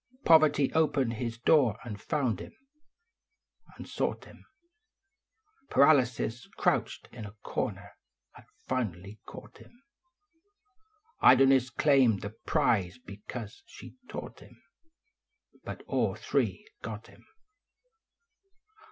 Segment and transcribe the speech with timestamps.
[0.25, 2.55] Poverty opened his door and found im
[3.77, 4.43] and sought im;
[5.69, 6.47] Paralvsis.
[6.57, 7.91] crouched in a corner,
[8.33, 9.83] had finally caught im;
[11.21, 14.63] Idleness claimed the prize because she d taught im
[15.67, 17.21] Hut all three got Mm.